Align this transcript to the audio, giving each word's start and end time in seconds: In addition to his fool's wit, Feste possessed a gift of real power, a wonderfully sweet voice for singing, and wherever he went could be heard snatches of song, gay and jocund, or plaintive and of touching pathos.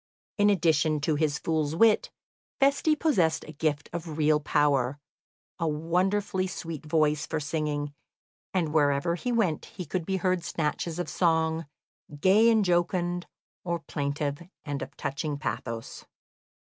In 0.39 0.49
addition 0.49 0.99
to 1.01 1.13
his 1.13 1.37
fool's 1.37 1.75
wit, 1.75 2.09
Feste 2.59 2.97
possessed 2.99 3.45
a 3.47 3.51
gift 3.53 3.87
of 3.93 4.17
real 4.17 4.39
power, 4.39 4.97
a 5.59 5.67
wonderfully 5.67 6.47
sweet 6.47 6.83
voice 6.87 7.27
for 7.27 7.39
singing, 7.39 7.93
and 8.51 8.73
wherever 8.73 9.13
he 9.13 9.31
went 9.31 9.69
could 9.89 10.07
be 10.07 10.17
heard 10.17 10.43
snatches 10.43 10.97
of 10.97 11.07
song, 11.07 11.67
gay 12.19 12.49
and 12.49 12.65
jocund, 12.65 13.27
or 13.63 13.77
plaintive 13.77 14.41
and 14.65 14.81
of 14.81 14.97
touching 14.97 15.37
pathos. 15.37 16.03